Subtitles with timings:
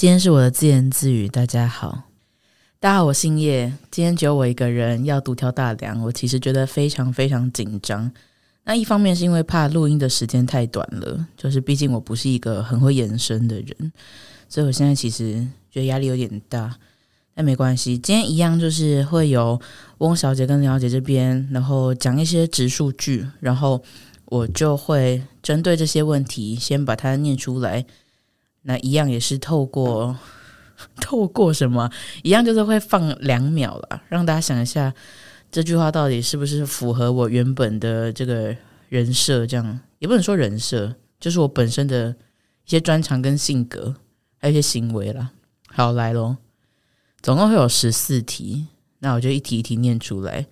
[0.00, 1.28] 今天是我的自言自语。
[1.28, 2.04] 大家好，
[2.78, 3.70] 大家好，我姓叶。
[3.90, 8.10] 今天只有我一个人要独挑大梁，我其实觉得非常非常紧张。
[8.64, 13.92] 那一方面是因为怕录音的时间太短了，就是毕竟我不是一个很会延伸的人，
[14.48, 16.74] 所以我现在其实觉得压力有点大。
[17.34, 19.60] 但没关系，今天一样就是会有
[19.98, 23.84] 翁小姐跟林小姐这边，然后讲一些质数据，然后
[24.24, 27.84] 我就会针对这些问题先把它念出来。
[28.62, 30.16] 那一样也是透过
[31.00, 31.90] 透过什么？
[32.22, 34.92] 一样就是会放两秒了，让大家想一下
[35.50, 38.54] 这句话到底是不是符合我原本的这个
[38.88, 39.46] 人设？
[39.46, 42.10] 这样也不能说人设，就是我本身的
[42.66, 43.94] 一些专长跟性格，
[44.38, 45.30] 还有一些行为啦。
[45.68, 46.36] 好，来喽，
[47.22, 48.66] 总共会有十四题，
[49.00, 50.46] 那我就一题一题念出来。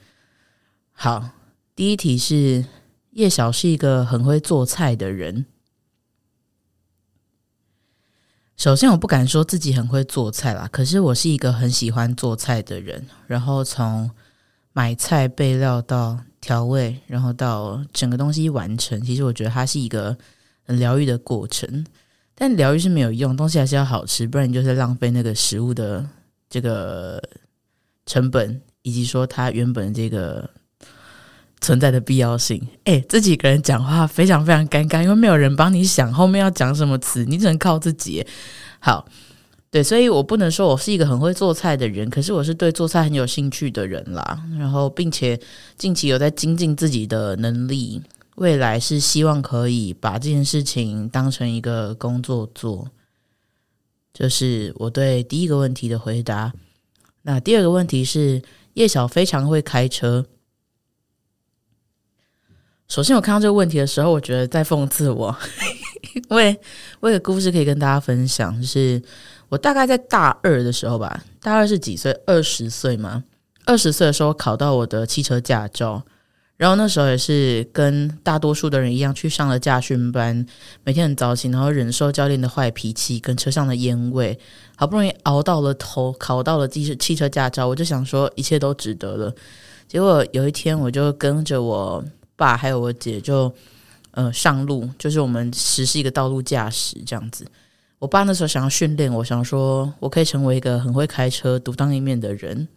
[0.93, 1.31] 好，
[1.75, 2.65] 第一题是
[3.13, 5.47] 叶小是一个很会做菜的人。
[8.59, 13.07] 首先，我不敢说自己很会做菜啦，可是我是一个很喜欢做菜的人。
[13.29, 14.11] 然后从
[14.73, 20.17] 买菜备料到调味，然后到整个东西完成，其实我觉得它是一个
[20.65, 21.87] 很疗愈的过程。
[22.35, 26.05] 但疗愈是没有用，东西还是要好吃，不然你就是浪费那个食物的
[26.51, 27.23] 这个
[28.07, 30.51] 成本，以及说它原本这个。
[31.61, 32.61] 存在的必要性。
[32.85, 38.27] 哎，这几个人讲话非常非常尴尬，因为没有人帮你想后面要讲什么词，你只能靠自己。
[38.81, 39.07] 好，
[39.71, 44.41] 对，所以我不能说我是一个很会做菜的人，可是我是对做菜很有兴趣的人啦。
[44.59, 45.39] 然后，并且
[45.77, 48.01] 近期有在精进自己的能力，
[48.37, 52.89] 未来是希望可以把这件事情当成一个工作做。
[54.15, 56.53] 这是我对第一个问题的回答。
[57.23, 58.41] 那第二个问题是，
[58.75, 60.25] 叶小非常会开车。
[62.89, 65.37] 首先，我看到这个问题的时候，我觉得在讽刺我，
[66.31, 66.59] 因为
[67.01, 69.01] 我有个故事可以跟大家分享，就是
[69.51, 72.11] 我大概在大二的时候吧，大二是几岁？
[72.25, 73.25] 二十岁嘛。
[73.67, 76.03] 二十岁的时候考到我的汽车驾照，
[76.57, 80.47] 然后那时候也是跟大多数的人一样去上了驾训班，
[80.83, 84.39] 每天很早起，然后忍受教练的坏脾气跟车上的烟味，
[84.77, 89.35] 好不容易熬到了头，考到了汽汽车驾照，我就想说一切都值得了。
[89.87, 92.03] 结果有一天，我就跟着我。
[92.39, 93.53] 爸还有我姐就
[94.13, 97.45] 呃上路，就是我们实施一个道路驾驶这样子。
[97.99, 102.69] 我爸那时候想要训练我，想说我可以成为一个很会开车、独当一面的人。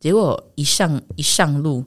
[0.00, 1.84] 结果一上一上路，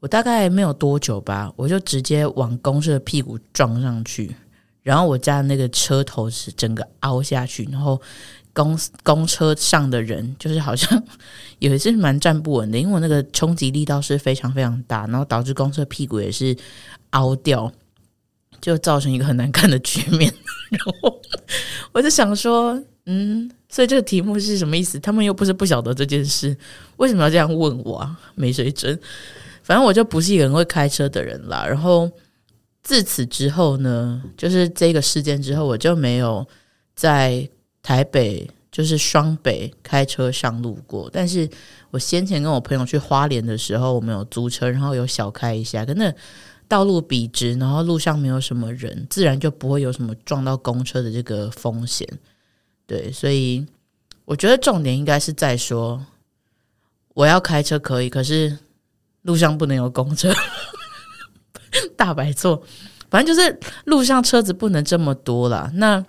[0.00, 4.34] 我大概没有多久吧，我就直接往公司的屁股撞上去，
[4.82, 7.98] 然后我家的那个车头是整个凹下去，然后。
[8.58, 11.00] 公公车上的人 就是好像
[11.60, 16.56] 有一次蛮站不稳的，因为我那个冲击力道是非常非常大，然后导致公车屁股也是
[17.10, 17.72] 凹掉，
[18.60, 20.32] 就造成一个很难看的局面。
[20.70, 21.20] 然后
[21.92, 24.98] 我就想说，嗯，所以这个题目是什么意思？
[24.98, 26.56] 他们又不是不晓得这件事，
[26.96, 28.16] 为什么要这样问我？
[28.34, 28.98] 没水准。
[29.62, 31.64] 反正我就不是一个很会开车的人啦。
[31.64, 32.10] 然后
[32.82, 36.44] 自此之后呢，就是这个事件之后，我就没有
[36.96, 37.48] 在。
[37.82, 41.48] 台北就是双北开车上路过，但是
[41.90, 46.12] 我先前跟我朋友去花莲的时候，我们有租车，然后有小开一下，跟那
[46.68, 52.06] 道路笔直，然后路上没有什么人，自然就不会有什么撞到公车的这个风险。
[52.86, 53.66] 对，所以
[54.26, 56.04] 我觉得重点应该是在说，
[57.14, 58.58] 我要开车可以，可是
[59.22, 60.30] 路上不能有公车，
[61.96, 62.62] 大白错，
[63.10, 65.70] 反正就是路上车子不能这么多啦。
[65.74, 66.04] 那。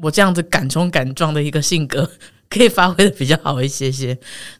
[0.00, 2.10] 我这样子敢冲敢撞的一个性格，
[2.48, 4.14] 可以发挥的比较好一些些。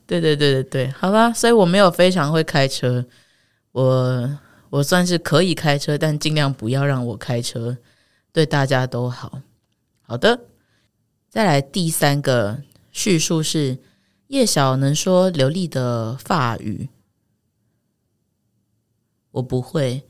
[0.06, 3.04] 对对对对对，好吧，所以我没有非常会开车，
[3.72, 4.38] 我
[4.70, 7.76] 我算是可以开车，但尽量不要让我开车，
[8.32, 9.40] 对大家都好。
[10.02, 10.40] 好的，
[11.28, 13.78] 再来第三个叙述是
[14.28, 16.88] 叶小能说流利的法语，
[19.30, 20.02] 我不会。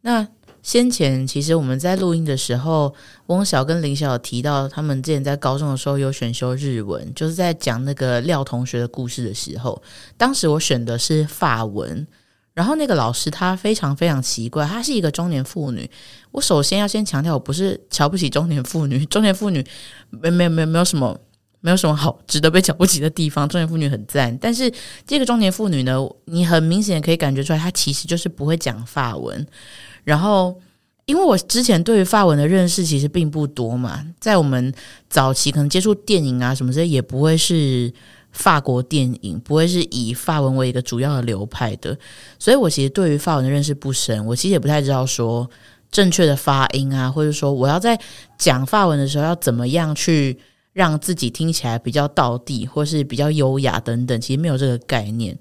[0.00, 0.28] 那。
[0.64, 2.92] 先前其实我们在录音的时候，
[3.26, 9.80] 翁晓跟林晓提到，他们之前在高中的时候有选修日文，就是在讲那个廖同学的故事的时候，
[10.16, 12.06] 当时我选的是法文，
[12.54, 15.88] 然后那个老师他非常非常奇怪，她是一个中年妇女。
[16.30, 19.62] 我首先要先强调，我不是瞧不起中年妇女，中年妇女
[20.08, 21.20] 没没没没有什么
[21.60, 24.34] 没有什么好值得被瞧不起的地方，中年妇女很赞。
[24.38, 24.72] 但是
[25.06, 29.46] 这个中年妇女呢，你很明显可以感觉出来，她其实就是不会讲法文。
[30.04, 30.54] 然后，
[31.06, 34.72] 因为我之前对于法文的认识其实并不多嘛，在我们
[35.10, 37.92] 早期可能接触电影啊什么之类，也不会是
[38.32, 41.96] 法国电影，不会是以法文为一个主要的流派的，
[42.38, 44.24] 所以我其实对于法文的认识不深。
[44.26, 45.48] 我其实也不太知道说
[45.90, 47.98] 正确的发音啊，或者说我要在
[48.36, 50.36] 讲法文的时候要怎么样去
[50.72, 55.38] 让自己听起来比较道地，或是比较优雅等等，其实没有这个概念。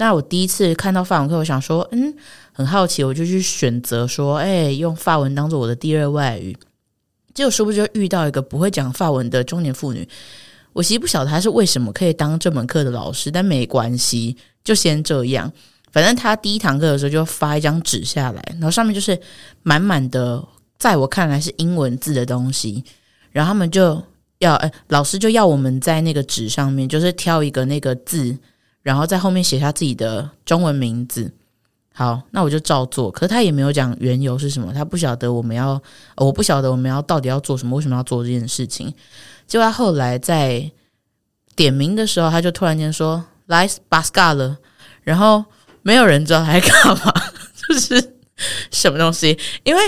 [0.00, 2.14] 那我第一次看到法文课，我想说，嗯，
[2.54, 6.56] 很好奇，我就去选择说，哎，用法文当做我的第二外语。
[7.34, 10.08] 结果殊不知就遇到一个不会讲法文的中年妇女。
[10.72, 15.52] 我其实不晓得她是为什么可以当这门课的老师，但没关系，就先这样。
[15.92, 19.20] 反正她第一堂课的时候就发一张纸下来，然后上面就是
[19.62, 20.42] 满满的，
[20.78, 22.82] 在我看来是英文字的东西。
[23.32, 24.02] 然后他们就
[24.38, 28.38] 要，哎，老师就要我们在那个纸上面，就是挑一个那个字，
[28.90, 31.32] 然后在后面写下自己的中文名字。
[31.94, 33.08] 好，那我就照做。
[33.08, 35.80] 可是他也没有讲缘由是什么，他不晓得我们要，
[36.16, 38.92] 我不晓得我们要到底要做什么，为什么要做这件事情。
[39.46, 40.68] 结果他后来在
[41.54, 44.58] 点名的时候，他就突然间说：“来巴斯卡了。”
[45.04, 45.44] 然后
[45.82, 47.14] 没有人知道他在干嘛，
[47.68, 48.14] 就是
[48.72, 49.80] 什么东西，因为。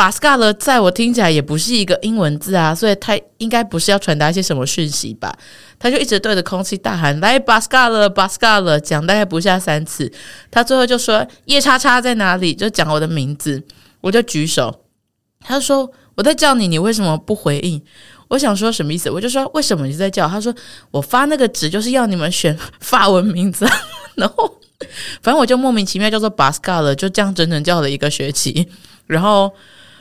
[0.00, 5.30] 巴斯卡勒在我听起来也不是一个英文字啊，所以他应该不是要传达一些什么讯息吧？
[5.78, 10.10] 他就一直对着空气大喊：“来，巴斯卡勒，巴斯卡勒！”讲大概不下三次，
[10.50, 13.62] 他最后就说：“叶叉叉在哪里？”就讲我的名字，
[14.00, 14.86] 我就举手。
[15.40, 17.82] 他说：“我在叫你，你为什么不回应？”
[18.28, 19.10] 我想说什么意思？
[19.10, 20.54] 我就说：“为什么你在叫？”他说
[20.92, 23.68] ：“我发那个纸就是要你们选法文名字。”
[24.16, 24.50] 然后
[25.20, 28.66] 反正我就莫名其妙叫做巴斯卡勒，就这样整整叫了一个学期，
[29.06, 29.52] 然后。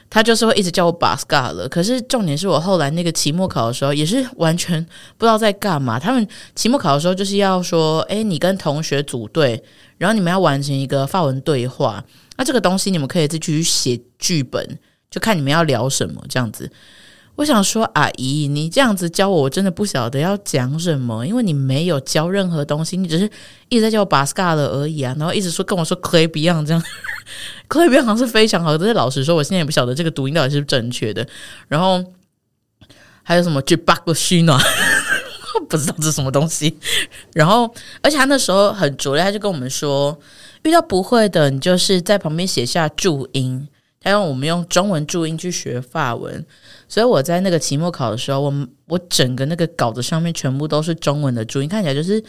[0.09, 4.83] 他就是会一直叫我巴斯卡了，可是重点是我后来那个期末考的时候也是完全
[5.17, 6.00] 不知道在干嘛。
[6.00, 9.63] 他们期末考的时候就是要说，诶，你跟同学组队，
[9.97, 12.03] 然后你们要完成一个发文对话。
[12.38, 14.79] 那这个东西你们可以自己去写剧本，
[15.11, 16.71] 就看你们要聊什么这样子。
[17.39, 23.31] 我想说，阿姨，你这样子教我，我真的不晓得要讲什么，因为你没有教任何东西，你只是
[23.69, 26.83] 一直在叫我巴斯卡的而已啊，然后一直说跟我说 clay beyond 这样
[27.69, 31.25] ，clay beyond 好像是非常好的，但是老实说，我现在也不晓得这个读音到底是不是正确的。
[31.69, 32.03] 然后
[33.24, 34.62] 还有什么 Je parle chinois，
[35.69, 36.77] 不知道这是什么东西。
[37.31, 40.19] 然后，而且他那时候很拙劣，他就跟我们说，
[40.63, 43.69] 遇到不会的，你就是在旁边写下注音。
[44.01, 46.45] 他让我们用中文注音去学法文，
[46.89, 52.21] 所以我在那个期末考的时候，我我整个那个稿子上面全部都是中文的注音，看起来就是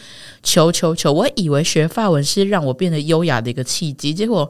[0.43, 1.11] 求求求。
[1.11, 4.49] 我以为学法文是让我变得优雅的一个契机，结果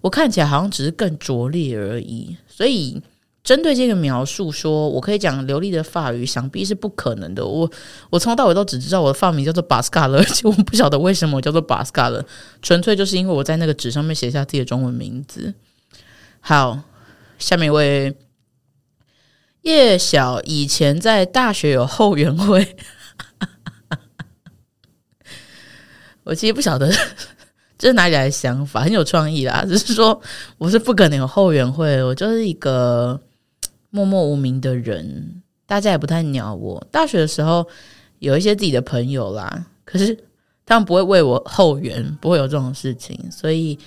[0.00, 2.34] 我看起来好像只是更拙劣而已。
[2.48, 3.00] 所以
[3.44, 7.44] 针对这个描述，说我可以讲流利的法语，想必是不可能的。
[7.44, 7.70] 我
[8.08, 12.24] 我从头到尾都只知道我的法名叫做巴斯卡勒，而且我不晓得为什么我叫做巴斯卡勒，
[12.62, 15.52] 纯粹就是因为我在那个纸上面写下自己的中文名字。
[16.40, 16.80] 好，
[17.38, 18.16] 下面一位
[19.62, 22.76] 叶晓，以前在大学有后援会，
[26.24, 26.92] 我其实不晓得
[27.78, 29.64] 这是哪里来的想法，很有创意啦。
[29.66, 30.20] 只是说
[30.58, 33.20] 我是不可能有后援会，我就是一个
[33.90, 36.84] 默默无名的人，大家也不太鸟我。
[36.90, 37.66] 大学的时候
[38.18, 40.16] 有一些自己的朋友啦，可是
[40.66, 43.78] 他们不会为我后援，不会有这种事情，所以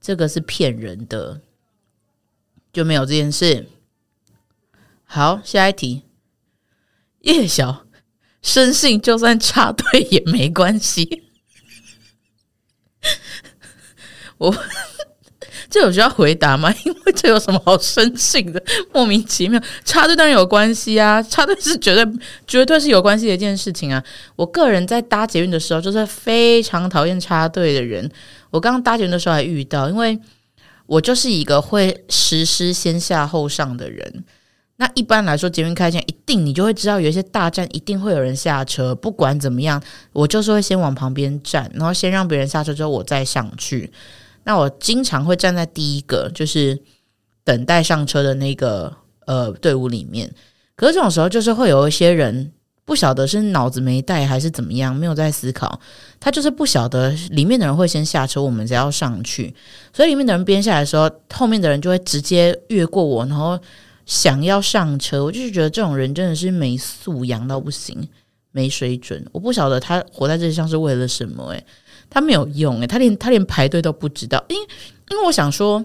[0.00, 1.40] 这个是骗人的。
[2.70, 3.66] 就没有这件事。
[5.10, 6.02] 好，下一题。
[7.22, 7.86] 叶小
[8.42, 11.24] 生性就算插队也没关系。
[14.36, 14.54] 我
[15.70, 16.70] 这有需要回答吗？
[16.84, 18.62] 因为这有什么好生性的？
[18.92, 21.22] 莫名其妙，插队当然有关系啊！
[21.22, 24.04] 插队是绝对绝对是有关系的一件事情啊！
[24.36, 28.10] 我个人在搭捷运的时候，就是非常讨厌插队的人。
[28.50, 30.20] 我刚刚搭捷运的时候还遇到，因为。
[30.88, 34.24] 我就是一个会实施先下后上的人。
[34.78, 38.94] 那一般来说，捷运开线一定你就会知道，有一些大站一定会有人下车。
[38.94, 39.82] 不管怎么样，
[40.12, 43.92] 我就是会先往旁边站，然后先让别人下车之后，我再上去。
[44.44, 46.80] 那我经常会站在第一个，就是
[47.44, 48.92] 等待上车的那个
[49.26, 50.32] 呃队伍里面。
[50.74, 52.52] 可是这种时候，就是会有一些人。
[52.84, 55.78] 不晓得是脑子没带还是怎么样，没有在思考。
[56.18, 59.54] 他就是不晓得里面的人会先下车，我们才要上去。
[59.92, 63.60] 所以里面的人边下来的时候，后面的人就会直接越过我，然后
[64.08, 65.22] 想要上车。
[65.22, 68.08] 我就是觉得这种人真的是没素养到不行，
[68.50, 69.24] 没水准。
[69.30, 71.50] 我不晓得他活在这世上是为了什么？
[71.50, 71.64] 诶，
[72.10, 74.44] 他没有用诶，他连他连排队都不知道。
[74.48, 74.68] 因为
[75.10, 75.84] 因为我想说，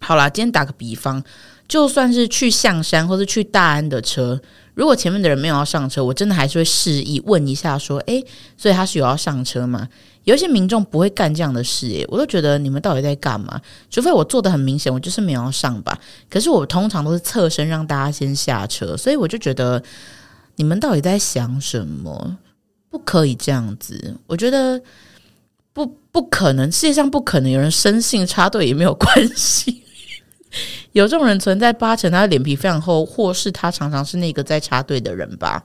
[0.00, 1.22] 好啦，今天打个比方，
[1.68, 4.40] 就算是去象山或是去大安的车。
[4.74, 8.24] 如果前面的人没有要上车，我真的还是会示意问一下，说：“诶，
[8.56, 9.88] 所以他是有要上车吗？”
[10.24, 13.60] 有一些民众不会干这样的事，诶，我都觉得你们到底在干嘛？
[13.90, 15.98] 除非我做的很明显，我就是没有上吧。
[16.28, 19.82] 可是我通常都是侧身让大家先下车，所以我就觉得
[20.56, 22.38] 你们到底在想什么？
[22.90, 24.82] 不可以这样子，我觉得
[25.72, 29.82] 不不可能，世界上不可能有人生性插队也没有关系。
[30.90, 35.64] 有这种人存在，八成他的脸皮非常厚，或是他常常是那个在插队的人吧。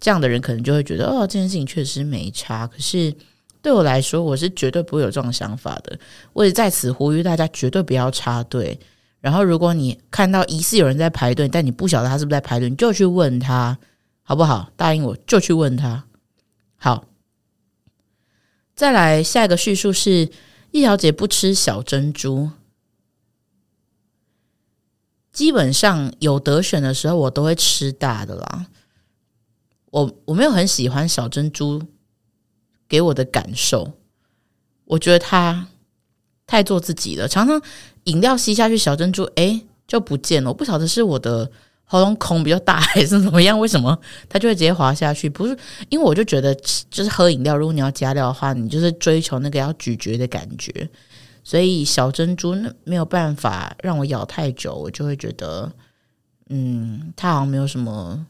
[0.00, 2.66] 这样的人可能就会觉得，哦，这件事情确实没差。
[2.66, 3.14] 可是
[3.66, 5.98] 对我来说，我是绝对不会有这种想法的。
[6.32, 8.78] 我也在此呼吁大家，绝对不要插队。
[9.18, 13.76] 然后，如果你看到疑似有人在排队，但你不晓得他是不是在排队，你就去问他，
[14.22, 14.70] 好不好？
[14.76, 16.04] 答应我，就去问他。
[16.76, 17.06] 好，
[18.76, 20.30] 再来下一个叙述是
[20.70, 22.48] 叶小姐不吃小珍珠。
[25.32, 28.66] 基本上有得选的时候，我都会吃大的啦。
[29.90, 31.82] 我我没有很喜欢小珍珠
[32.88, 33.92] 给我的感受，
[34.84, 35.68] 我觉得它
[36.46, 37.26] 太做自己了。
[37.26, 37.60] 常常
[38.04, 40.50] 饮料吸下去，小珍珠哎就不见了。
[40.50, 41.50] 我不晓得是我的
[41.84, 45.28] 喉咙孔比较大还是怎么样，为什么它就会直接滑下去？
[45.28, 45.56] 不是
[45.88, 46.54] 因为我就觉得，
[46.90, 50.88] 就是喝饮料，如果你要加料的话，你就是追求那个要咀嚼的感觉。
[51.42, 55.72] 所以小珍珠那没有办法让我咬太久，我就会觉得，
[56.48, 58.26] 嗯，它好像没有什么。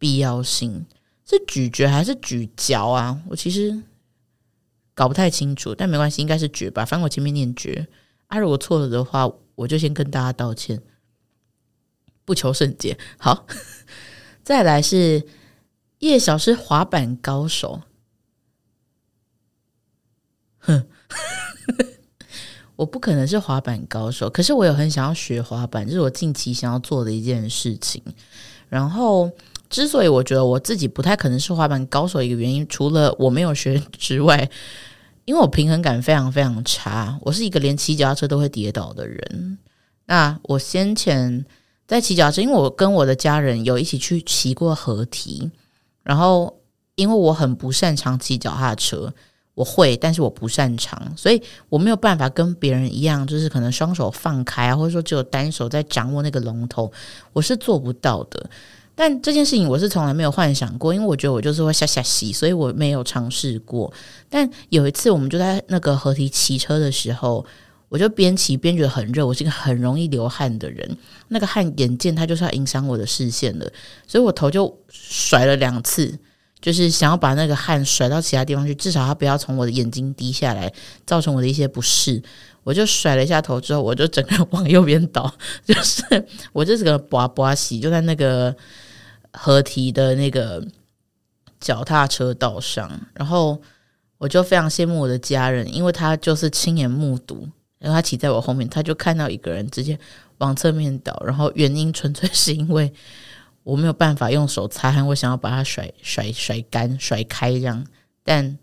[0.00, 0.86] 必要性
[1.28, 3.20] 是咀嚼还是咀嚼啊？
[3.28, 3.82] 我其实
[4.94, 6.86] 搞不太清楚，但没关系，应该是嚼吧。
[6.86, 7.86] 反正我前面念嚼，
[8.28, 10.80] 啊，如果错了的话，我就先跟大家道歉，
[12.24, 12.96] 不求甚解。
[13.18, 13.46] 好，
[14.42, 15.26] 再来是
[15.98, 17.82] 叶小是滑板高手，
[20.60, 20.86] 哼，
[22.76, 28.02] 我不可能是滑板高手，可是我有很想要学滑板，这是我近期想要做的一件事情，
[28.70, 29.30] 然后。
[29.70, 34.48] 之所以我觉得我自己不太可能是滑板高手，一个原因，除了我没有学之外，
[35.24, 39.58] 因为我平衡感非常非常差，我是一个连骑脚踏车都会跌倒的人。
[40.06, 41.44] 那我先前
[41.86, 45.50] 在骑脚踏车，因为我跟我的家人有一起去骑过河堤，
[46.02, 46.58] 然后
[46.94, 49.12] 因为我很不擅长骑脚踏车，
[49.52, 56.90] 我会，但是我不擅长，所以我没有办法跟别人一样，就是可能双手放开啊，或者说只有单手在掌握那个龙头，
[57.34, 58.48] 我是做不到的。
[59.00, 63.92] 但这件事情我是从来没有幻想过，因为我觉得我就是会下下洗，所以我没有尝试过。
[64.28, 67.46] 但有一次，我们就在那个河堤骑车的时候，
[67.88, 73.72] 我就边骑边觉得很热，我是一个很容易流汗的人，那个汗眼见它就是要影响我的视线的，
[74.04, 76.18] 所以我头就甩了两次，
[76.60, 80.72] 就是想要把那个汗甩到其他地方去，至少它不要从我的眼睛滴下来，
[81.06, 82.20] 造成我的一些不适。
[82.64, 85.32] 我就甩了一下头之后，我就整个往右边倒，
[85.64, 86.02] 就是
[86.52, 88.52] 我就是个拔拔洗，就在那个。
[89.32, 90.66] 合体的那个
[91.60, 93.60] 脚踏车道上，然后
[94.18, 99.98] 我就非常羡慕我的家人，因为他就是亲眼目睹，然后他骑在我后面，他就看到一个人直接
[100.38, 102.92] 往侧面倒，然后原因纯粹是因为
[103.62, 107.84] 我没有办法用手擦汗，我想要把它甩甩甩干甩开这样，
[108.22, 108.58] 但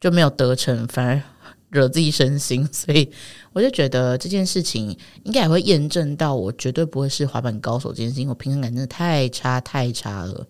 [0.00, 1.22] 就没有得逞，反而。
[1.72, 3.10] 惹自己身心， 所以
[3.52, 8.28] 我就觉得这件事情应该也会验证到我绝对不会是滑板高手这件事情。
[8.28, 10.46] 我平衡感真的太差太差了。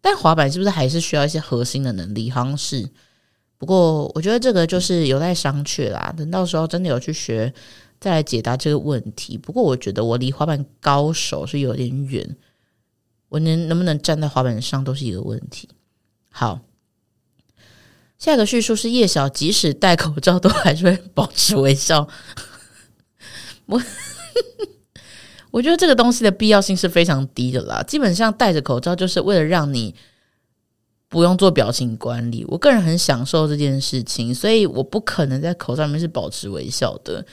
[0.00, 2.28] 但滑板是不是还是需要一些核心的能力？
[2.30, 2.88] 好像是。
[3.58, 6.12] 不过我觉得这个就是有待商榷啦。
[6.16, 7.52] 等到时候真的有去学，
[8.00, 9.38] 再来解答这个问题。
[9.38, 12.36] 不过我觉得我离滑板高手是有点远，
[13.28, 15.68] 我能能不能站在滑板上都是一个问题。
[16.30, 16.58] 好。
[18.22, 22.06] 下一个叙述是叶小，即使戴口罩都还是会保持微笑。
[23.66, 23.82] 我
[25.50, 27.82] 我觉得这个东西的必要性是非常低的啦。
[27.82, 29.92] 基本上戴着口罩就是为了让你
[31.08, 32.44] 不用做表情管理。
[32.46, 37.26] 我个人很享受这件事情，所以我不可能在口罩里面是保持微笑的。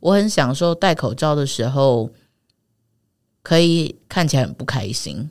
[0.00, 2.10] 我很享受戴口罩的时候
[3.42, 5.28] 可以看起来很不开心。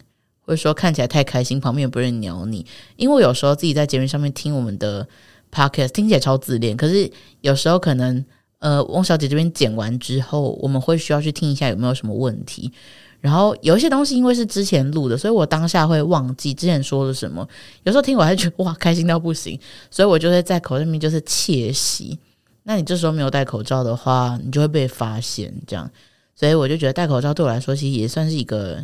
[0.50, 2.66] 或者说看起来太开心，旁边也不会鸟你。
[2.96, 5.08] 因为有时候自己在节目上面听我们的
[5.52, 6.76] podcast，听起来超自恋。
[6.76, 7.08] 可是
[7.42, 8.26] 有时候可能，
[8.58, 12.72] 呃，翁小姐这边剪完之后，我们会需要去听一下有没有什么问题。
[13.20, 17.48] 然后有一些东西因为是之前录的，所以我当下会忘记之前说了什么。
[17.84, 19.60] 有时候听我还觉得哇，开心到不行，
[19.92, 22.18] 所以我就会在口上面就是窃喜。
[22.64, 25.88] 那你这时候没有戴口罩的话，你就会被发现这样。
[26.36, 28.84] 所以我就觉得戴口罩对我来说，其实也算是一个。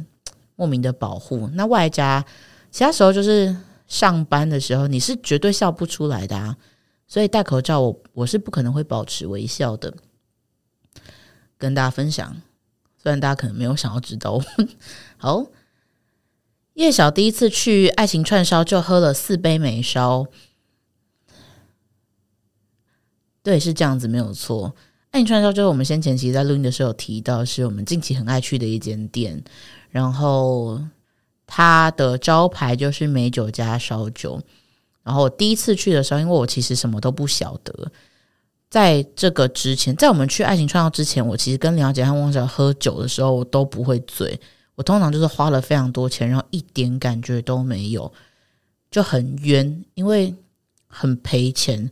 [0.55, 2.25] 莫名的保护，那外加
[2.71, 3.55] 其他时候就是
[3.87, 6.57] 上班的时候，你是绝对笑不出来的啊。
[7.07, 9.93] 所以戴口罩我，我是不可能会保持微笑的。
[11.57, 12.35] 跟大家分享，
[13.01, 14.41] 虽然大家可能没有想要知道。
[15.17, 15.45] 好，
[16.73, 20.25] 叶小第一次去爱情串烧就喝了四杯美烧，
[23.43, 24.75] 对，是这样子，没有错。
[25.11, 29.41] 爱情串烧就是我们先前其实在录音的时候有提到，是我们近期很爱去的一间店。
[29.95, 30.77] 然后
[31.47, 34.41] 它的招牌就是美酒加烧酒。
[35.03, 37.89] 然后我第一次去的时候，因为我其实什么都不晓得，
[38.69, 44.37] 在这个之前，在我们去爱情创造之前，我其实跟梁姐和汪小喝酒的时候，我都不会醉。
[44.75, 48.11] 我通常就是花了非常多钱，然后一点感觉都没有，
[48.91, 50.35] 就很冤，因为
[50.87, 51.89] 很赔钱，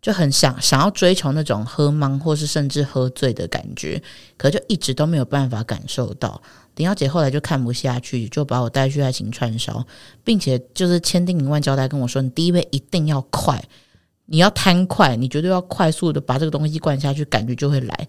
[0.00, 4.00] 就很想想要追求那种喝茫或是甚至喝醉的感觉，
[4.36, 6.40] 可就一直都没有办法感受到。
[6.76, 9.84] 林小姐后来就看不下去，就把我带去爱情串烧，
[10.22, 13.64] 并且就是千叮咛万交代跟我说：“你第一杯一定要快，
[14.26, 18.08] 你要贪快，你绝对要快速的把这个东西灌下去，感觉就会来。”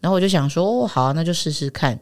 [0.00, 2.00] 然后我就想说：“哦，好啊，那就试试看。”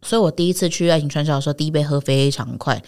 [0.00, 2.82] 所以我第一次去爱情串烧的时候，第一杯喝非常快，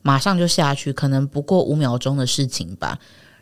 [0.00, 2.98] 马上就下去，可能不过五秒钟的事情吧。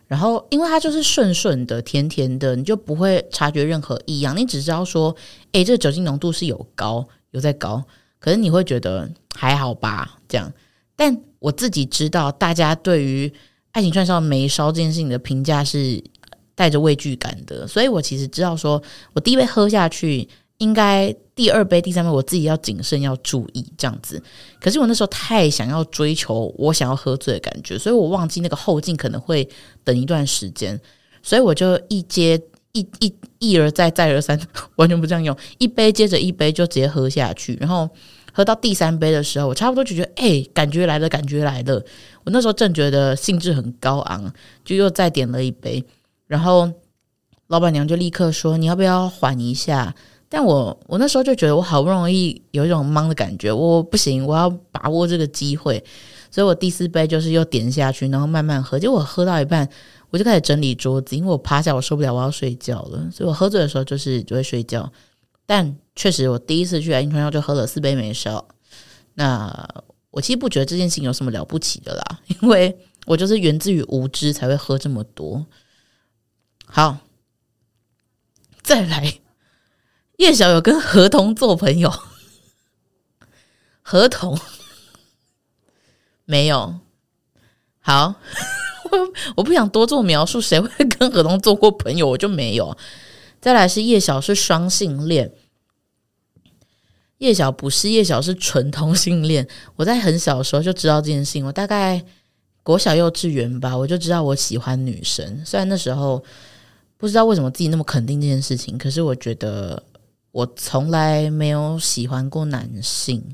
[0.06, 4.36] 然后因为它就是顺顺的、甜甜的，你就不会察觉任何异样。
[4.36, 5.14] 你只知道说，
[5.52, 7.82] 诶，这个酒精浓度是有高，有在高，
[8.18, 10.52] 可是你会觉得还好吧，这样。
[10.94, 13.32] 但我自己知道，大家对于
[13.72, 16.02] 爱情串烧没烧这件事情的评价是
[16.54, 18.82] 带着畏惧感的，所以我其实知道，说
[19.12, 20.28] 我第一杯喝下去。
[20.58, 24.22] 应该第二杯、第三杯，我自己要谨慎，要注意这样子。
[24.58, 29.46] 可是我那时候太想要追求我想要喝醉的感觉，所以我忘记那个后劲可能会
[29.84, 30.80] 等一段时间，
[31.22, 32.40] 所以我就一接
[32.72, 34.40] 一一一而再再而三，
[34.76, 37.54] 完全不这样用，一杯接着一杯就直接喝下去。
[37.60, 37.88] 然后
[38.32, 41.74] 喝到第三杯的时候，我差不多就觉得，哎、感觉来了，感觉来了。
[42.24, 44.32] 我那时候正觉得兴致很高昂，
[44.64, 45.84] 就又再点了一杯，
[46.26, 46.70] 然后
[47.48, 49.94] 老板娘就立刻说：“你要不要缓一下？”
[50.28, 55.82] 但我我那时候就觉得我好不容易有一种懵的感觉，我不行，我要把握这个机会，
[56.30, 58.78] 所以我第四杯就是又点下去，然后慢慢喝。
[58.78, 59.68] 结果我喝到一半，
[60.10, 63.08] 我就开始整理桌子，因为我趴下我受不了，我要睡觉了。
[63.12, 64.92] 所以我喝醉的时候就是就会睡觉。
[65.46, 68.48] 但确实，我第一次去爱情串烧就喝了四杯没烧。
[69.14, 69.68] 那
[70.10, 75.46] 我其实不觉得这件事情有什么了不起的啦，因为我就是源自于无知才会喝这么多。
[76.66, 76.98] 好，
[78.62, 79.20] 再来。
[80.16, 81.92] 叶小有跟河童做朋友，
[83.82, 84.38] 河童
[86.24, 86.76] 没有。
[87.80, 88.14] 好，
[88.90, 88.98] 我
[89.36, 92.08] 我不想多做描述，谁会跟河童做过朋友？
[92.08, 92.76] 我就没有。
[93.40, 95.30] 再来是叶小是双性恋，
[97.18, 99.46] 叶小不是，叶小是纯同性恋。
[99.76, 102.02] 我在很小的时候就知道这件事情，我大概
[102.62, 105.44] 国小幼稚园吧，我就知道我喜欢女生。
[105.44, 106.24] 虽然那时候
[106.96, 109.80] 不知道为什么自己那么肯定这件事情，可是我觉得。
[110.36, 113.24] 我从来没有喜欢过男性，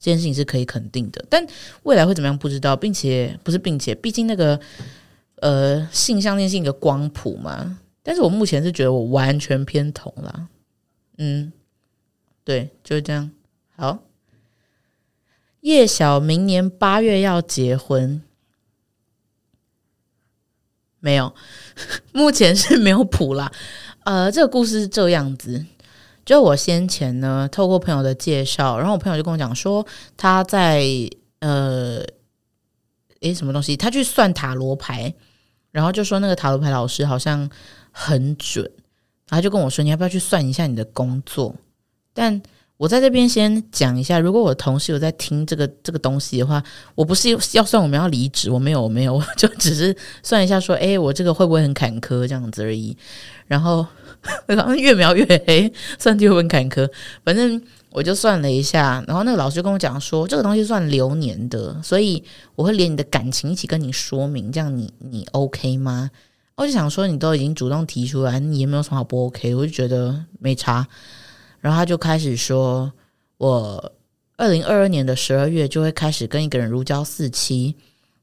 [0.00, 1.22] 这件事情是可以肯定的。
[1.28, 1.46] 但
[1.82, 4.58] 未来会怎么样不知道，并且不是，并且毕竟那个
[5.42, 7.78] 呃性向恋是一个光谱嘛。
[8.02, 10.48] 但是我目前是觉得我完全偏同啦。
[11.18, 11.52] 嗯，
[12.44, 13.30] 对，就是这样。
[13.76, 13.98] 好，
[15.60, 18.22] 叶小明年八月要结婚，
[20.98, 21.34] 没有，
[22.12, 23.52] 目前是没有谱啦。
[24.04, 25.66] 呃，这个故事是这样子。
[26.28, 30.84] 就我先前呢，透过朋友的介绍，然后我朋友就跟我讲说，他在
[31.38, 32.04] 呃，
[33.20, 33.74] 诶，什么东西？
[33.74, 35.14] 他去算塔罗牌，
[35.70, 37.48] 然后就说那个塔罗牌老师好像
[37.90, 38.70] 很准，
[39.30, 41.54] 然后就跟我说，你要不要去算一下你的工作？
[42.12, 42.42] 但
[42.76, 46.62] 我在这边先讲一下，如果我同事有在听这个这个东西的话，
[46.94, 52.94] 我不是要算我们要离职，我没有，我没有，我就只是算一下说，诶，我这个会不会很坎坷这样子而已，
[53.46, 53.86] 然后。
[54.76, 56.88] 越描越黑，算就很坎坷。
[57.24, 62.22] 反正我就算了一下，然后那个老师跟我讲说，这个东西算流年的，所以
[62.54, 66.10] 我会连你的感情一起跟你说明，这样你你 OK 吗？
[66.56, 70.86] 我就想说，你都已经主动提出来，你也没有什么好不 OK，我就觉得没差。
[71.60, 72.92] 然后他就开始说，
[73.36, 73.92] 我
[74.36, 77.76] 二零二二年的十二月就会开始跟一个人如胶似漆，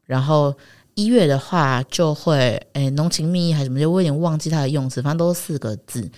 [0.05, 0.55] 然后。
[0.95, 6.09] 一月的话就会诶浓情蜜意还是什么，就我有点忘记他的用词，反正都是四个字。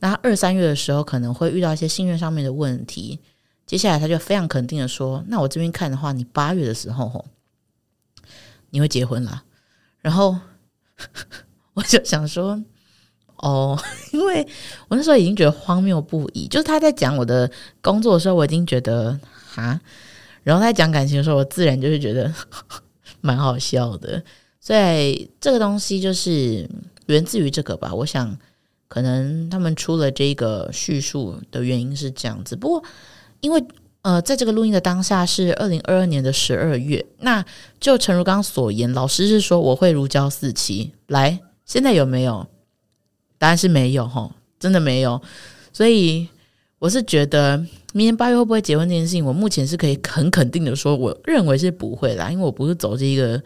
[0.00, 3.20] 那二三月的时候可能会遇到一些信任上面的问题。
[3.64, 7.24] 接下来他就非常肯定的说：“那我这边看的话，你八月的时候吼，
[8.70, 9.44] 你会结婚了。”
[10.02, 10.36] 然后
[11.72, 12.62] 我就想说
[13.38, 13.80] ：“哦，
[14.12, 14.46] 因为
[14.88, 19.80] 我那时候已经觉得荒谬不已，就是他在讲我的工作的时候，我已经觉得哈，
[20.42, 22.30] 然后他在讲感情的时候，我自然就是觉得。
[23.24, 24.22] ”蛮好笑的，
[24.60, 26.68] 所以这个东西就是
[27.06, 27.94] 源自于这个吧。
[27.94, 28.36] 我想，
[28.86, 32.54] 可能他们出了这个叙述的原因是这样子。
[32.54, 32.84] 不过，
[33.40, 33.64] 因为
[34.02, 37.42] 呃，在这个录音的当下是二零二二年的十二月，那
[37.80, 40.92] 就诚如刚刚所言，老师是说我会如胶似漆。
[41.06, 42.46] 来，现在有没有？
[43.38, 45.22] 答案是没有，齁，真的没有。
[45.72, 46.28] 所以
[46.78, 47.66] 我是觉得。
[47.96, 53.40] 明年八月会不会结婚这件事情，我目前是可以很肯定的说，我认为是不会啦，因为我不是走这一个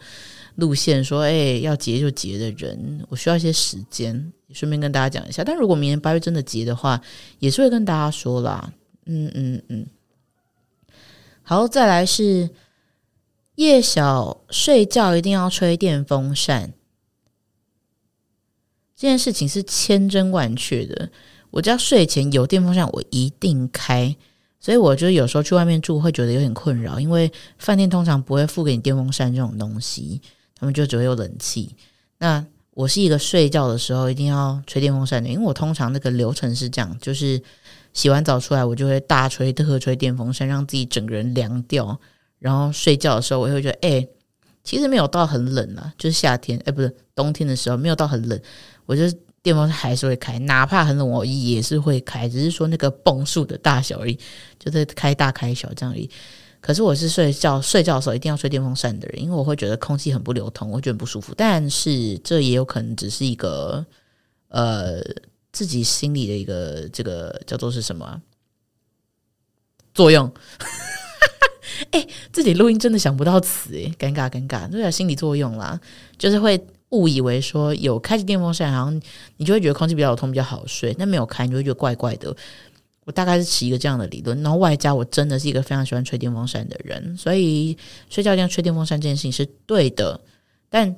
[0.55, 5.43] 路线，说哎、要结就结的人，我需要一些时间，顺便跟大家讲一下。
[5.43, 6.99] 但如果明年八月真的结的话，
[7.37, 8.73] 也是会跟大家说啦。
[9.05, 9.85] 嗯嗯嗯。
[11.43, 12.49] 好，再来是
[13.53, 16.73] 夜小睡觉一定要吹电风扇，
[18.95, 21.11] 这件事情是千真万确的。
[21.51, 24.15] 我只要睡前有电风扇，我一定开。
[24.61, 30.21] 所以我就有时候去外面住会觉得有点困扰，因为饭店通常不会付给你电风扇这种东西，
[30.53, 31.73] 他们就只会有冷气。
[32.17, 37.41] 那我是一个睡觉的时候一定要吹电风扇的，因为我通常那个流程是这样，就是
[37.93, 41.97] 洗完澡出来我就会大吹特吹电风扇，让自己整个人凉掉。
[42.37, 44.05] 然后睡觉的时候我会觉得，哎、
[44.61, 48.37] 其实没有到很冷啊，就是夏天，哎、不是冬天的时候没有到很冷，
[48.85, 49.03] 我就。
[49.41, 54.19] 电风扇还是会开，哪怕很冷，我也是会开，只是说那个泵数的大小而已，
[54.59, 56.09] 就是开大开小这样而已。
[56.61, 61.33] 可是我是睡觉睡觉的时候一定要吹电风扇的人，因为我会觉得空气很不流通，我觉得不舒服。
[61.37, 63.85] 但是这也有可能只是一个
[64.49, 65.01] 呃
[65.53, 68.21] 自己心里的一个这个叫做是什么
[69.93, 70.29] 作用？
[71.91, 75.79] 哎、欸，自己录音真的想不到词哎，尴尬尴尬，有点心理作用啦，
[76.17, 76.61] 就是会。
[76.89, 79.01] 误以为说有开着电风扇，好像
[79.37, 80.95] 你就会觉得空气比较流通，比较好睡。
[80.97, 82.35] 那没有开，你就会觉得怪怪的。
[83.05, 87.77] 我大概是持一个这样的理论，然后外加我真的是一个非常喜欢吹电风扇的人，所以
[88.09, 90.19] 睡觉一定要吹电风扇这件事情是对的。
[90.69, 90.95] 但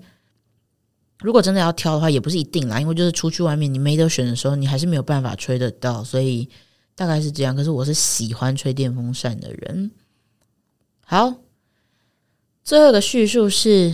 [1.20, 6.04] 如果真的要挑的话，也不是一定啦，因为就是出去外面你没得选的时候，你还是没有办法吹得到。
[6.04, 6.50] 所以
[6.96, 7.56] 大概是这样。
[7.56, 9.92] 可是我是喜欢吹电风扇的人。
[11.06, 11.34] 好，
[12.64, 13.94] 最后一个叙述是。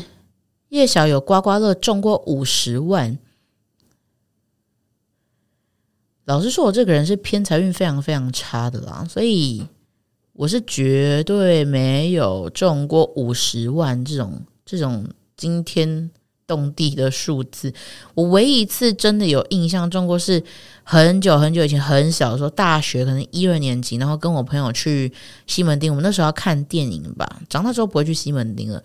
[0.69, 3.17] 叶小有刮刮乐中过五十万。
[6.25, 9.65] 老实说，我这个人是偏财运非常非常差的啦，所以
[10.33, 16.11] 我是绝对没有中过五十万这种这种惊天
[16.45, 17.73] 动地的数字。
[18.13, 20.43] 我唯一一次真的有印象中过是
[20.83, 25.09] 很久很久以前，很小的时候，大学可能一二年级，然后跟我朋友去
[25.45, 27.41] 西门町，我们那时候要看电影吧。
[27.47, 28.83] 长大之后不会去西门町了。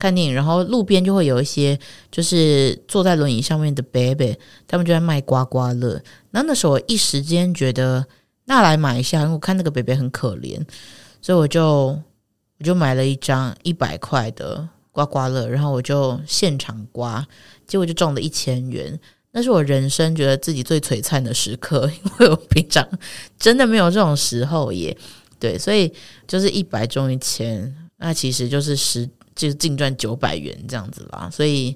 [0.00, 1.76] 看电影，然后路边就会有一些
[2.08, 6.00] 就是坐在轮椅上面的伯伯，他们就在卖刮刮乐。
[6.30, 8.06] 那那时候我一时间觉得
[8.44, 10.64] 那来买一下，因为我看那个伯伯很可怜，
[11.20, 12.00] 所以我就
[12.58, 17.26] 我就买了一张一百块的刮刮乐，然后我就现场刮，
[17.66, 18.96] 结果就中了一千元。
[19.32, 22.88] 那是我人生觉得自己最璀璨的时刻， 因为我平常
[23.36, 24.96] 真的没有这种时候耶。
[25.40, 25.92] 对，所以
[26.28, 29.10] 就是一百中一千，那其实就是十。
[29.38, 31.74] 就净赚九百元这样子啦，所以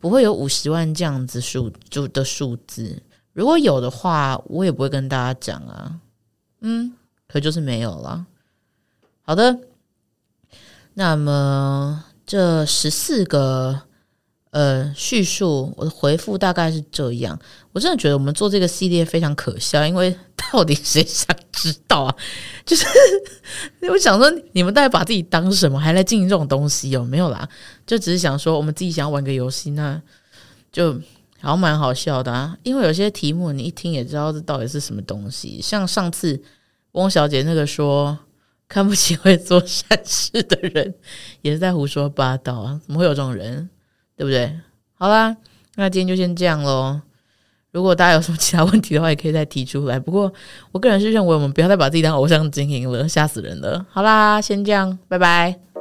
[0.00, 3.00] 不会有五十万这样子数就的数字。
[3.32, 6.00] 如果有的话，我也不会跟大家讲啊。
[6.60, 6.92] 嗯，
[7.28, 8.26] 可就是没有了。
[9.22, 9.60] 好的，
[10.94, 13.82] 那么这十四个。
[14.54, 17.36] 呃，叙述我的回复大概是这样。
[17.72, 22.16] 我真的觉得我们做这个系列非常可笑，因为到底谁想知道啊？
[22.64, 22.86] 就是
[23.90, 26.90] 我想说，你们到底把自己当什么，还来经营这种东西？
[26.90, 27.48] 有没有啦？
[27.84, 30.00] 就只是想说，我们自己想要玩个游戏，那
[30.70, 30.92] 就
[31.40, 32.56] 好像蛮好笑的啊。
[32.62, 35.60] 因为有些题目你一听也知道这到底是什么东西。
[35.60, 36.40] 像上次
[36.92, 38.16] 翁小姐那个说
[38.68, 40.94] 看不起会做善事的人，
[41.42, 42.80] 也是在胡说八道啊！
[42.86, 43.68] 怎么会有这种人？
[44.16, 44.52] 对不对？
[44.94, 45.36] 好啦，
[45.76, 47.00] 那今天就先这样喽。
[47.72, 49.98] 如果大家有什么其他问题的话，也可以再提出来。
[49.98, 50.32] 不过，
[50.70, 53.84] 我个人是认为我们不要再把自己当偶像经营了，吓死人了。
[53.90, 55.73] 好啦，先这样，拜拜。